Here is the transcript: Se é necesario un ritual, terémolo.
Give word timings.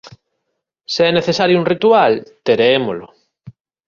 Se 0.93 1.01
é 1.09 1.11
necesario 1.13 1.59
un 1.61 1.69
ritual, 1.73 2.13
terémolo. 2.47 3.07